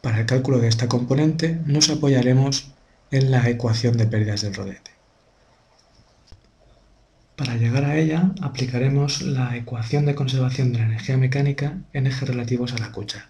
Para 0.03 0.21
el 0.21 0.27
cálculo 0.27 0.59
de 0.59 0.69
esta 0.69 0.87
componente 0.87 1.61
nos 1.67 1.91
apoyaremos 1.91 2.71
en 3.11 3.31
la 3.31 3.49
ecuación 3.49 3.97
de 3.97 4.07
pérdidas 4.07 4.43
del 4.43 4.55
rodete. 4.55 4.93
Para 7.37 7.57
llegar 7.57 7.85
a 7.85 7.97
ella 7.97 8.33
aplicaremos 8.41 9.23
la 9.23 9.57
ecuación 9.57 10.07
de 10.07 10.15
conservación 10.15 10.73
de 10.73 10.81
la 10.81 10.87
energía 10.87 11.17
mecánica 11.17 11.79
en 11.93 12.07
ejes 12.07 12.29
relativos 12.29 12.73
a 12.73 12.79
la 12.79 12.93
cuchara. 12.93 13.29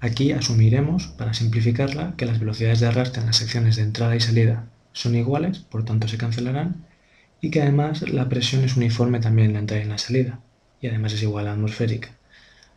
Aquí 0.00 0.32
asumiremos, 0.32 1.06
para 1.06 1.32
simplificarla, 1.32 2.14
que 2.16 2.26
las 2.26 2.38
velocidades 2.38 2.80
de 2.80 2.86
arrastre 2.86 3.20
en 3.20 3.26
las 3.26 3.36
secciones 3.36 3.76
de 3.76 3.82
entrada 3.82 4.14
y 4.14 4.20
salida 4.20 4.66
son 4.92 5.14
iguales, 5.14 5.58
por 5.58 5.84
tanto 5.84 6.08
se 6.08 6.18
cancelarán, 6.18 6.84
y 7.40 7.50
que 7.50 7.62
además 7.62 8.02
la 8.02 8.28
presión 8.28 8.64
es 8.64 8.76
uniforme 8.76 9.20
también 9.20 9.48
en 9.48 9.52
la 9.54 9.58
entrada 9.60 9.80
y 9.80 9.84
en 9.84 9.90
la 9.90 9.98
salida, 9.98 10.40
y 10.80 10.88
además 10.88 11.14
es 11.14 11.22
igual 11.22 11.46
a 11.46 11.48
la 11.48 11.54
atmosférica. 11.54 12.10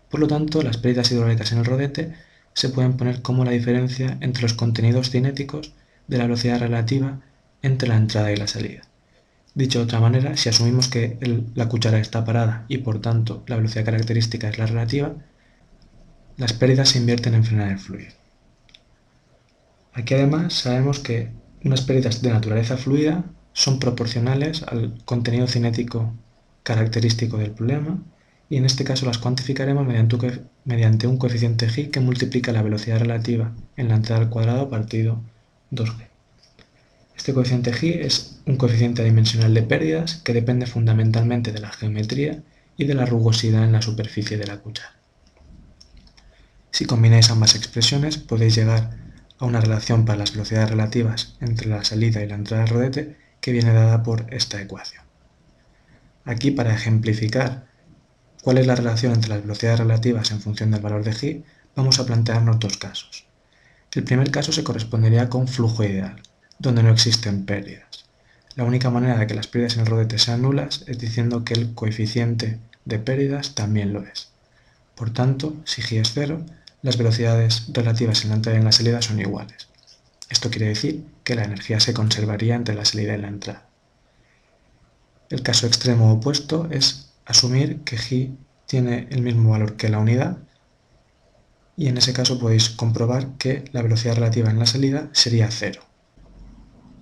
Por 0.09 0.21
lo 0.21 0.27
tanto, 0.27 0.61
las 0.61 0.77
pérdidas 0.77 1.11
hidráulicas 1.11 1.51
en 1.51 1.57
el 1.57 1.65
rodete 1.65 2.13
se 2.57 2.69
pueden 2.69 2.97
poner 2.97 3.21
como 3.21 3.45
la 3.45 3.51
diferencia 3.51 4.17
entre 4.19 4.41
los 4.41 4.55
contenidos 4.55 5.11
cinéticos 5.11 5.73
de 6.07 6.17
la 6.17 6.23
velocidad 6.23 6.59
relativa 6.59 7.19
entre 7.61 7.87
la 7.87 7.97
entrada 7.97 8.31
y 8.31 8.35
la 8.35 8.47
salida. 8.47 8.81
Dicho 9.53 9.77
de 9.77 9.85
otra 9.85 9.99
manera, 9.99 10.35
si 10.37 10.49
asumimos 10.49 10.87
que 10.87 11.19
la 11.53 11.69
cuchara 11.69 11.99
está 11.99 12.25
parada 12.25 12.65
y 12.67 12.79
por 12.79 12.99
tanto 12.99 13.43
la 13.45 13.57
velocidad 13.57 13.85
característica 13.85 14.49
es 14.49 14.57
la 14.57 14.65
relativa, 14.65 15.13
las 16.37 16.53
pérdidas 16.53 16.89
se 16.89 16.97
invierten 16.97 17.35
en 17.35 17.43
frenar 17.43 17.73
el 17.73 17.77
fluido. 17.77 18.13
Aquí 19.93 20.15
además 20.15 20.53
sabemos 20.53 20.97
que 20.97 21.29
unas 21.63 21.81
pérdidas 21.81 22.23
de 22.23 22.31
naturaleza 22.31 22.75
fluida 22.75 23.23
son 23.53 23.77
proporcionales 23.77 24.63
al 24.63 24.97
contenido 25.05 25.45
cinético 25.45 26.11
característico 26.63 27.37
del 27.37 27.51
problema 27.51 27.99
y 28.49 28.57
en 28.57 28.65
este 28.65 28.83
caso 28.83 29.05
las 29.05 29.17
cuantificaremos 29.17 29.85
mediante 29.85 31.07
un, 31.07 31.17
coeficiente 31.17 31.67
g 31.67 31.91
que 31.91 31.99
multiplica 31.99 32.51
la 32.51 32.61
velocidad 32.61 32.99
relativa 32.99 33.53
en 33.75 33.89
la 33.89 33.95
entrada 33.95 34.21
al 34.21 34.29
cuadrado 34.29 34.69
partido 34.69 35.21
2g. 35.71 36.07
Este 37.15 37.33
coeficiente 37.33 37.73
g 37.73 38.05
es 38.05 38.39
un 38.45 38.55
coeficiente 38.55 39.03
dimensional 39.03 39.53
de 39.53 39.63
pérdidas 39.63 40.15
que 40.23 40.33
depende 40.33 40.65
fundamentalmente 40.65 41.51
de 41.51 41.59
la 41.59 41.71
geometría 41.71 42.41
y 42.77 42.85
de 42.85 42.93
la 42.93 43.05
rugosidad 43.05 43.63
en 43.63 43.73
la 43.73 43.81
superficie 43.81 44.37
de 44.37 44.47
la 44.47 44.59
cuchara. 44.59 44.95
Si 46.71 46.85
combináis 46.85 47.31
ambas 47.31 47.55
expresiones 47.55 48.17
podéis 48.17 48.55
llegar 48.55 48.91
a 49.39 49.45
una 49.45 49.59
relación 49.59 50.05
para 50.05 50.19
las 50.19 50.31
velocidades 50.31 50.69
relativas 50.69 51.35
entre 51.41 51.67
la 51.67 51.83
salida 51.83 52.23
y 52.23 52.27
la 52.27 52.35
entrada 52.35 52.63
del 52.63 52.73
rodete 52.73 53.17
que 53.41 53.51
viene 53.51 53.73
dada 53.73 54.03
por 54.03 54.25
esta 54.33 54.61
ecuación. 54.61 55.03
Aquí 56.23 56.51
para 56.51 56.73
ejemplificar 56.73 57.66
cuál 58.47 58.59
es 58.59 58.65
la 58.65 58.75
relación 58.75 59.11
entre 59.11 59.31
las 59.31 59.41
velocidades 59.41 59.81
relativas 59.81 60.31
en 60.31 60.39
función 60.39 60.71
del 60.71 60.79
valor 60.79 61.03
de 61.03 61.11
g, 61.11 61.43
vamos 61.75 61.99
a 61.99 62.05
plantearnos 62.05 62.57
dos 62.61 62.77
casos. 62.77 63.25
El 63.91 64.05
primer 64.05 64.31
caso 64.31 64.53
se 64.53 64.63
correspondería 64.63 65.27
con 65.27 65.49
flujo 65.49 65.83
ideal, 65.83 66.21
donde 66.57 66.81
no 66.81 66.89
existen 66.89 67.45
pérdidas. 67.45 68.05
La 68.55 68.63
única 68.63 68.89
manera 68.89 69.17
de 69.17 69.27
que 69.27 69.33
las 69.33 69.47
pérdidas 69.47 69.75
en 69.75 69.81
el 69.81 69.87
rodete 69.87 70.17
sean 70.17 70.43
nulas 70.43 70.85
es 70.87 70.97
diciendo 70.97 71.43
que 71.43 71.55
el 71.55 71.73
coeficiente 71.73 72.57
de 72.85 72.99
pérdidas 72.99 73.53
también 73.53 73.91
lo 73.91 74.03
es. 74.03 74.29
Por 74.95 75.09
tanto, 75.09 75.53
si 75.65 75.81
g 75.81 75.99
es 75.99 76.13
cero, 76.13 76.41
las 76.81 76.95
velocidades 76.95 77.65
relativas 77.73 78.23
en 78.23 78.29
la 78.29 78.35
entrada 78.37 78.57
y 78.57 78.59
en 78.59 78.65
la 78.65 78.71
salida 78.71 79.01
son 79.01 79.19
iguales. 79.19 79.67
Esto 80.29 80.49
quiere 80.49 80.67
decir 80.67 81.03
que 81.25 81.35
la 81.35 81.43
energía 81.43 81.81
se 81.81 81.93
conservaría 81.93 82.55
entre 82.55 82.75
la 82.75 82.85
salida 82.85 83.13
y 83.13 83.21
la 83.21 83.27
entrada. 83.27 83.65
El 85.29 85.43
caso 85.43 85.67
extremo 85.67 86.13
opuesto 86.13 86.69
es 86.71 87.06
asumir 87.27 87.81
que 87.81 87.97
g 87.97 88.35
tiene 88.65 89.07
el 89.11 89.21
mismo 89.21 89.51
valor 89.51 89.75
que 89.75 89.89
la 89.89 89.99
unidad 89.99 90.37
y 91.75 91.87
en 91.87 91.97
ese 91.97 92.13
caso 92.13 92.39
podéis 92.39 92.69
comprobar 92.69 93.37
que 93.37 93.65
la 93.71 93.83
velocidad 93.83 94.15
relativa 94.15 94.49
en 94.49 94.57
la 94.57 94.65
salida 94.65 95.09
sería 95.11 95.51
cero. 95.51 95.81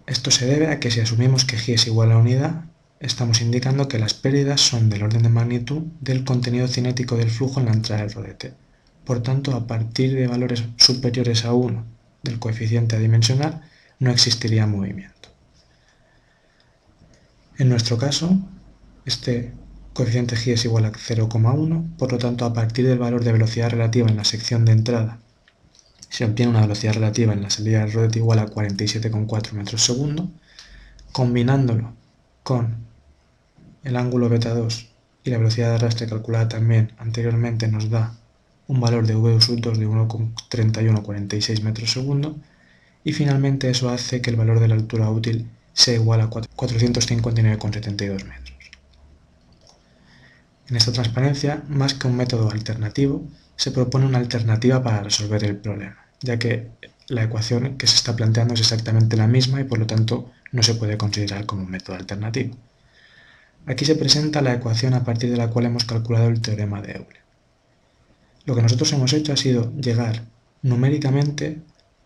Esto 0.05 0.31
se 0.31 0.45
debe 0.45 0.67
a 0.67 0.79
que 0.79 0.91
si 0.91 0.99
asumimos 0.99 1.45
que 1.45 1.57
g 1.57 1.73
es 1.75 1.87
igual 1.87 2.11
a 2.11 2.17
unidad, 2.17 2.65
estamos 2.99 3.41
indicando 3.41 3.87
que 3.87 3.99
las 3.99 4.13
pérdidas 4.13 4.61
son 4.61 4.89
del 4.89 5.03
orden 5.03 5.23
de 5.23 5.29
magnitud 5.29 5.83
del 6.01 6.25
contenido 6.25 6.67
cinético 6.67 7.15
del 7.15 7.29
flujo 7.29 7.59
en 7.59 7.67
la 7.67 7.73
entrada 7.73 8.01
del 8.01 8.11
rodete. 8.11 8.53
Por 9.05 9.21
tanto, 9.21 9.55
a 9.55 9.67
partir 9.67 10.13
de 10.15 10.27
valores 10.27 10.63
superiores 10.77 11.45
a 11.45 11.53
1 11.53 11.85
del 12.23 12.39
coeficiente 12.39 12.95
adimensional, 12.95 13.61
no 13.99 14.11
existiría 14.11 14.67
movimiento. 14.67 15.29
En 17.57 17.69
nuestro 17.69 17.97
caso, 17.97 18.37
este 19.05 19.53
coeficiente 19.95 20.35
g 20.35 20.53
es 20.53 20.65
igual 20.65 20.85
a 20.85 20.91
0,1, 20.91 21.97
por 21.97 22.11
lo 22.11 22.19
tanto 22.19 22.45
a 22.45 22.53
partir 22.53 22.85
del 22.85 22.99
valor 22.99 23.23
de 23.23 23.31
velocidad 23.31 23.71
relativa 23.71 24.07
en 24.07 24.17
la 24.17 24.25
sección 24.25 24.65
de 24.65 24.73
entrada 24.73 25.19
se 26.09 26.23
obtiene 26.23 26.51
una 26.51 26.61
velocidad 26.61 26.93
relativa 26.93 27.33
en 27.33 27.41
la 27.41 27.49
salida 27.49 27.79
del 27.79 27.91
rodete 27.91 28.19
igual 28.19 28.39
a 28.39 28.47
47,4 28.47 29.51
metros 29.51 29.83
segundo, 29.83 30.29
combinándolo 31.11 31.93
con 32.43 32.85
el 33.83 33.97
ángulo 33.97 34.29
beta 34.29 34.53
2 34.53 34.89
y 35.25 35.29
la 35.29 35.39
velocidad 35.39 35.69
de 35.69 35.75
arrastre 35.75 36.07
calculada 36.07 36.47
también 36.47 36.93
anteriormente 36.97 37.67
nos 37.67 37.89
da 37.89 38.15
un 38.67 38.79
valor 38.79 39.05
de 39.05 39.15
v 39.15 39.41
sub 39.41 39.59
2 39.59 39.77
de 39.77 39.87
1,3146 39.87 41.61
metros 41.63 41.91
segundo 41.91 42.37
y 43.03 43.13
finalmente 43.13 43.69
eso 43.69 43.89
hace 43.89 44.21
que 44.21 44.29
el 44.29 44.35
valor 44.37 44.59
de 44.59 44.67
la 44.69 44.75
altura 44.75 45.09
útil 45.09 45.49
sea 45.73 45.95
igual 45.95 46.21
a 46.21 46.29
459,72 46.29 48.23
metros. 48.23 48.54
En 50.67 50.75
esta 50.75 50.91
transparencia, 50.91 51.63
más 51.69 51.93
que 51.93 52.07
un 52.07 52.17
método 52.17 52.49
alternativo, 52.49 53.23
se 53.55 53.71
propone 53.71 54.05
una 54.05 54.17
alternativa 54.17 54.81
para 54.81 55.03
resolver 55.03 55.43
el 55.43 55.57
problema, 55.57 56.07
ya 56.21 56.39
que 56.39 56.69
la 57.07 57.23
ecuación 57.23 57.77
que 57.77 57.87
se 57.87 57.95
está 57.95 58.15
planteando 58.15 58.55
es 58.55 58.61
exactamente 58.61 59.15
la 59.15 59.27
misma 59.27 59.61
y 59.61 59.65
por 59.65 59.77
lo 59.77 59.85
tanto 59.85 60.31
no 60.51 60.63
se 60.63 60.75
puede 60.75 60.97
considerar 60.97 61.45
como 61.45 61.63
un 61.63 61.71
método 61.71 61.95
alternativo. 61.97 62.55
Aquí 63.67 63.85
se 63.85 63.95
presenta 63.95 64.41
la 64.41 64.53
ecuación 64.53 64.93
a 64.95 65.03
partir 65.03 65.29
de 65.29 65.37
la 65.37 65.49
cual 65.49 65.65
hemos 65.65 65.85
calculado 65.85 66.27
el 66.27 66.41
teorema 66.41 66.81
de 66.81 66.93
Euler. 66.93 67.21
Lo 68.45 68.55
que 68.55 68.61
nosotros 68.61 68.91
hemos 68.93 69.13
hecho 69.13 69.33
ha 69.33 69.37
sido 69.37 69.71
llegar 69.79 70.23
numéricamente 70.61 71.61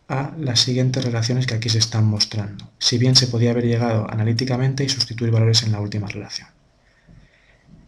a 0.10 0.34
las 0.38 0.60
siguientes 0.62 1.04
relaciones 1.04 1.48
que 1.48 1.54
aquí 1.54 1.70
se 1.70 1.78
están 1.78 2.06
mostrando, 2.06 2.70
si 2.78 2.98
bien 2.98 3.16
se 3.16 3.28
podía 3.28 3.52
haber 3.52 3.66
llegado 3.66 4.10
analíticamente 4.10 4.84
y 4.84 4.90
sustituir 4.90 5.32
valores 5.32 5.64
en 5.64 5.72
la 5.72 5.80
última 5.80 6.08
relación. 6.08 6.48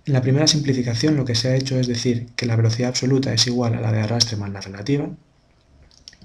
En 0.03 0.13
la 0.13 0.22
primera 0.22 0.48
simplificación 0.48 1.15
lo 1.15 1.25
que 1.25 1.36
se 1.36 1.50
ha 1.50 1.55
hecho 1.55 1.79
es 1.79 1.86
decir 1.86 2.29
que 2.36 2.48
la 2.48 2.55
velocidad 2.55 2.89
absoluta 2.89 3.34
es 3.34 3.46
igual 3.46 3.75
a 3.75 3.81
la 3.81 3.91
de 3.91 4.01
arrastre 4.01 4.36
más 4.36 4.50
la 4.50 4.60
relativa 4.60 5.10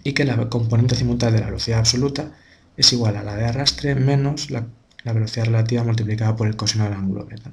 y 0.03 0.13
que 0.15 0.25
la 0.25 0.49
componente 0.49 0.95
azimutal 0.95 1.35
de 1.35 1.41
la 1.41 1.47
velocidad 1.47 1.81
absoluta 1.81 2.33
es 2.79 2.93
igual 2.95 3.17
a 3.17 3.23
la 3.23 3.37
de 3.37 3.45
arrastre 3.45 3.95
menos 3.95 4.51
la, 4.51 4.67
velocidad 5.05 5.45
relativa 5.45 5.85
multiplicada 5.85 6.37
por 6.37 6.47
el 6.47 6.57
coseno 6.57 6.85
del 6.85 6.95
ángulo 6.95 7.27
beta. 7.27 7.53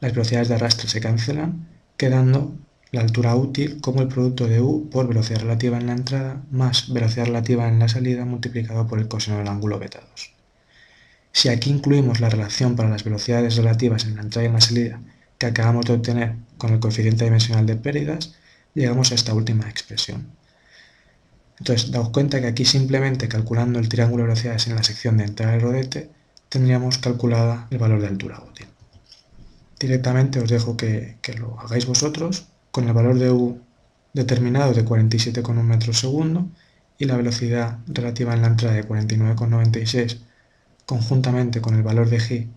Las 0.00 0.12
velocidades 0.12 0.48
de 0.48 0.54
arrastre 0.54 0.88
se 0.88 1.00
cancelan, 1.00 1.68
quedando 1.96 2.56
la 2.90 3.02
altura 3.02 3.34
útil 3.34 3.82
como 3.82 4.00
el 4.00 4.08
producto 4.08 4.48
de 4.48 4.62
u 4.62 4.88
por 4.88 5.08
velocidad 5.08 5.40
relativa 5.40 5.76
en 5.76 5.88
la 5.88 5.92
entrada 5.92 6.42
más 6.50 6.90
velocidad 6.90 7.26
relativa 7.26 7.68
en 7.68 7.78
la 7.78 7.88
salida 7.88 8.24
multiplicado 8.24 8.86
por 8.86 8.98
el 8.98 9.08
coseno 9.08 9.38
del 9.38 9.48
ángulo 9.48 9.78
beta 9.78 10.00
2. 10.10 10.32
Si 11.32 11.50
aquí 11.50 11.68
incluimos 11.68 12.20
la 12.20 12.30
relación 12.30 12.76
para 12.76 12.88
las 12.88 13.04
velocidades 13.04 13.56
relativas 13.56 14.04
en 14.04 14.16
la 14.16 14.22
entrada 14.22 14.44
y 14.44 14.46
en 14.46 14.54
la 14.54 14.60
salida 14.60 15.00
que 15.38 15.46
acabamos 15.46 15.86
de 15.86 15.94
obtener 15.94 16.34
con 16.58 16.72
el 16.72 16.80
coeficiente 16.80 17.24
dimensional 17.24 17.66
de 17.66 17.76
pérdidas, 17.76 18.34
llegamos 18.74 19.12
a 19.12 19.14
esta 19.14 19.34
última 19.34 19.68
expresión. 19.68 20.28
Entonces, 21.58 21.90
daos 21.90 22.10
cuenta 22.10 22.40
que 22.40 22.46
aquí 22.46 22.64
simplemente 22.64 23.28
calculando 23.28 23.78
el 23.78 23.88
triángulo 23.88 24.22
de 24.22 24.28
velocidades 24.28 24.66
en 24.66 24.76
la 24.76 24.82
sección 24.82 25.16
de 25.16 25.24
entrada 25.24 25.52
del 25.52 25.62
rodete, 25.62 26.10
tendríamos 26.48 26.98
calculada 26.98 27.66
el 27.70 27.78
valor 27.78 28.00
de 28.00 28.08
altura 28.08 28.40
útil. 28.40 28.66
Directamente 29.78 30.40
os 30.40 30.48
dejo 30.48 30.76
que, 30.76 31.16
que 31.22 31.34
lo 31.34 31.58
hagáis 31.60 31.86
vosotros 31.86 32.48
con 32.70 32.86
el 32.86 32.92
valor 32.92 33.18
de 33.18 33.30
u 33.30 33.60
determinado 34.12 34.72
de 34.72 34.84
47,1 34.84 35.62
metros 35.62 36.00
segundo 36.00 36.48
y 36.98 37.04
la 37.04 37.16
velocidad 37.16 37.78
relativa 37.86 38.34
en 38.34 38.42
la 38.42 38.48
entrada 38.48 38.74
de 38.74 38.86
49,96 38.86 40.18
conjuntamente 40.86 41.60
con 41.60 41.74
el 41.74 41.82
valor 41.82 42.08
de 42.08 42.18
g 42.18 42.48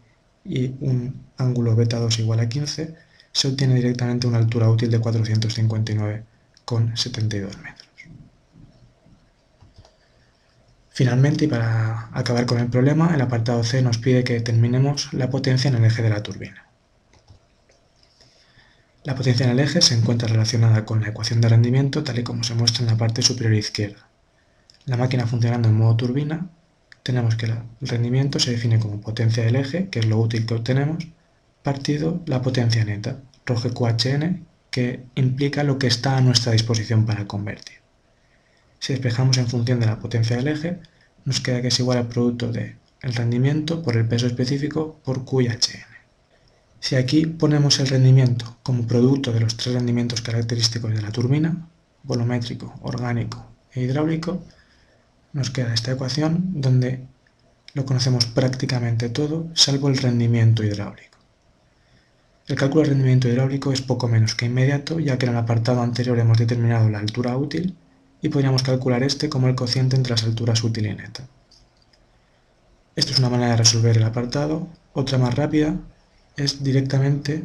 y 0.43 0.74
un 0.81 1.25
ángulo 1.38 1.75
beta 1.75 2.00
2 2.00 2.19
igual 2.19 2.39
a 2.39 2.50
15, 2.50 2.95
se 3.31 3.48
obtiene 3.48 3.75
directamente 3.75 4.27
una 4.27 4.38
altura 4.38 4.69
útil 4.69 4.91
de 4.91 5.00
459,72 5.00 7.57
metros. 7.57 7.89
Finalmente, 10.93 11.45
y 11.45 11.48
para 11.48 12.10
acabar 12.12 12.45
con 12.45 12.60
el 12.60 12.67
problema, 12.67 13.15
el 13.15 13.21
apartado 13.21 13.63
C 13.63 13.81
nos 13.81 13.98
pide 13.98 14.24
que 14.24 14.33
determinemos 14.33 15.12
la 15.13 15.29
potencia 15.29 15.69
en 15.69 15.75
el 15.75 15.86
eje 15.86 16.03
de 16.03 16.10
la 16.10 16.21
turbina. 16.21 16.65
La 19.03 19.15
potencia 19.15 19.45
en 19.45 19.53
el 19.53 19.60
eje 19.60 19.81
se 19.81 19.95
encuentra 19.95 20.27
relacionada 20.27 20.86
con 20.86 21.01
la 21.01 21.07
ecuación 21.07 21.41
de 21.41 21.50
rendimiento 21.50 22.03
tal 22.03 22.19
y 22.19 22.24
como 22.24 22.43
se 22.43 22.53
muestra 22.53 22.83
en 22.83 22.91
la 22.91 22.98
parte 22.98 23.21
superior 23.21 23.55
izquierda. 23.55 24.05
La 24.86 24.98
máquina 24.98 25.25
funcionando 25.25 25.69
en 25.69 25.75
modo 25.75 25.95
turbina, 25.95 26.50
tenemos 27.03 27.36
que 27.36 27.48
el 27.48 27.58
rendimiento 27.81 28.39
se 28.39 28.51
define 28.51 28.79
como 28.79 29.01
potencia 29.01 29.43
del 29.43 29.55
eje, 29.55 29.89
que 29.89 30.00
es 30.00 30.05
lo 30.05 30.20
útil 30.20 30.46
que 30.46 30.53
obtenemos, 30.53 31.08
partido 31.63 32.22
la 32.25 32.41
potencia 32.41 32.84
neta, 32.86 33.22
ρ 33.46 33.55
QHN, 33.74 34.46
que 34.70 35.03
implica 35.15 35.63
lo 35.63 35.77
que 35.77 35.88
está 35.88 36.17
a 36.17 36.22
nuestra 36.22 36.53
disposición 36.53 37.05
para 37.05 37.27
convertir. 37.27 37.77
Si 38.79 38.93
despejamos 38.93 39.38
en 39.38 39.48
función 39.48 39.79
de 39.79 39.86
la 39.86 40.00
potencia 40.00 40.38
del 40.38 40.48
eje, 40.48 40.79
nos 41.25 41.39
queda 41.39 41.62
que 41.62 41.67
es 41.67 41.79
igual 41.79 42.00
al 42.00 42.08
producto 42.08 42.51
de 42.51 42.77
el 43.01 43.13
rendimiento 43.13 43.81
por 43.81 43.98
el 43.98 44.08
peso 44.08 44.27
específico 44.27 45.00
por 45.03 45.25
QHN. 45.25 45.91
Si 46.79 46.96
aquí 46.96 47.25
ponemos 47.25 47.79
el 47.79 47.88
rendimiento 47.88 48.58
como 48.63 48.88
producto 48.88 49.31
de 49.31 49.39
los 49.39 49.58
tres 49.58 49.75
rendimientos 49.75 50.22
característicos 50.22 50.93
de 50.93 51.01
la 51.01 51.12
turbina, 51.12 51.67
volumétrico, 52.03 52.74
orgánico 52.81 53.46
e 53.72 53.81
hidráulico, 53.81 54.43
nos 55.33 55.50
queda 55.50 55.73
esta 55.73 55.91
ecuación 55.91 56.61
donde 56.61 57.05
lo 57.73 57.85
conocemos 57.85 58.25
prácticamente 58.25 59.09
todo, 59.09 59.47
salvo 59.53 59.88
el 59.89 59.97
rendimiento 59.97 60.63
hidráulico. 60.63 61.17
El 62.47 62.57
cálculo 62.57 62.81
del 62.81 62.91
rendimiento 62.91 63.29
hidráulico 63.29 63.71
es 63.71 63.81
poco 63.81 64.07
menos 64.07 64.35
que 64.35 64.45
inmediato, 64.45 65.00
ya 65.00 65.17
que 65.17 65.25
en 65.25 65.31
el 65.31 65.38
apartado 65.38 65.81
anterior 65.81 66.19
hemos 66.19 66.38
determinado 66.38 66.89
la 66.89 67.00
altura 67.00 67.38
útil 67.38 67.77
y 68.21 68.29
podríamos 68.29 68.63
calcular 68.63 69.03
este 69.03 69.29
como 69.29 69.47
el 69.47 69.55
cociente 69.55 69.95
entre 69.95 70.11
las 70.11 70.23
alturas 70.23 70.63
útil 70.63 70.88
y 70.88 70.95
neta. 70.95 71.23
Esto 72.95 73.13
es 73.13 73.19
una 73.19 73.29
manera 73.29 73.51
de 73.51 73.57
resolver 73.57 73.95
el 73.95 74.03
apartado. 74.03 74.67
Otra 74.93 75.17
más 75.17 75.35
rápida 75.35 75.75
es 76.35 76.61
directamente 76.61 77.43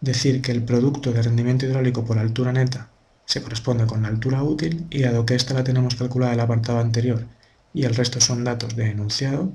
decir 0.00 0.42
que 0.42 0.50
el 0.50 0.64
producto 0.64 1.12
de 1.12 1.22
rendimiento 1.22 1.66
hidráulico 1.66 2.04
por 2.04 2.18
altura 2.18 2.52
neta 2.52 2.90
se 3.28 3.42
corresponde 3.42 3.84
con 3.84 4.00
la 4.00 4.08
altura 4.08 4.42
útil 4.42 4.86
y 4.88 5.02
dado 5.02 5.26
que 5.26 5.34
esta 5.34 5.52
la 5.52 5.62
tenemos 5.62 5.96
calculada 5.96 6.32
en 6.32 6.38
el 6.38 6.44
apartado 6.44 6.78
anterior 6.78 7.26
y 7.74 7.84
el 7.84 7.94
resto 7.94 8.22
son 8.22 8.42
datos 8.42 8.74
de 8.74 8.90
enunciado, 8.90 9.52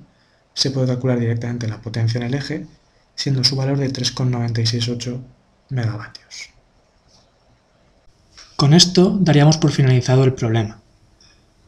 se 0.54 0.70
puede 0.70 0.86
calcular 0.86 1.20
directamente 1.20 1.68
la 1.68 1.82
potencia 1.82 2.20
en 2.20 2.28
el 2.28 2.36
eje, 2.36 2.68
siendo 3.16 3.44
su 3.44 3.56
valor 3.56 3.80
de 3.80 3.90
3,968 3.90 5.20
megavatios. 5.70 6.52
Con 8.56 8.76
esto 8.76 9.18
daríamos 9.20 9.58
por 9.58 9.72
finalizado 9.72 10.24
el 10.24 10.34
problema. 10.34 10.80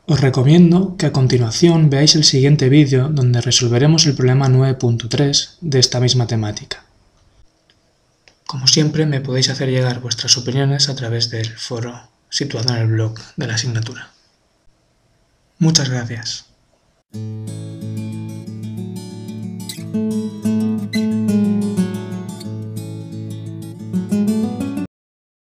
Os 0.06 0.22
recomiendo 0.22 0.98
que 0.98 1.08
a 1.08 1.12
continuación 1.12 1.90
veáis 1.90 2.14
el 2.14 2.24
siguiente 2.24 2.70
vídeo 2.70 3.10
donde 3.10 3.42
resolveremos 3.42 4.06
el 4.06 4.14
problema 4.14 4.48
9.3 4.48 5.58
de 5.60 5.80
esta 5.80 6.00
misma 6.00 6.28
temática. 6.28 6.86
Como 8.48 8.68
siempre 8.68 9.06
me 9.06 9.22
podéis 9.22 9.50
hacer 9.50 9.70
llegar 9.70 10.00
vuestras 10.00 10.38
opiniones 10.38 10.90
a 10.90 10.96
través 10.96 11.30
del 11.30 11.50
foro 11.58 12.10
situado 12.30 12.76
en 12.76 12.82
el 12.82 12.88
blog 12.88 13.20
de 13.36 13.48
la 13.48 13.56
asignatura. 13.56 14.12
Muchas 15.58 15.90
gracias. 15.90 16.46